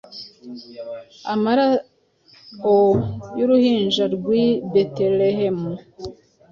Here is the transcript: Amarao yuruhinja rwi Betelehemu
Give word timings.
Amarao 1.33 2.81
yuruhinja 3.37 4.03
rwi 4.15 4.43
Betelehemu 4.71 5.71